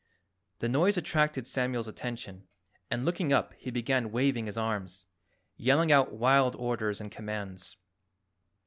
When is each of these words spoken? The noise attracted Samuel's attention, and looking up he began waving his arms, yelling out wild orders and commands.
The 0.57 0.67
noise 0.67 0.97
attracted 0.97 1.45
Samuel's 1.45 1.87
attention, 1.87 2.47
and 2.89 3.05
looking 3.05 3.31
up 3.31 3.53
he 3.53 3.69
began 3.69 4.11
waving 4.11 4.47
his 4.47 4.57
arms, 4.57 5.05
yelling 5.57 5.91
out 5.91 6.11
wild 6.11 6.55
orders 6.55 6.99
and 6.99 7.11
commands. 7.11 7.77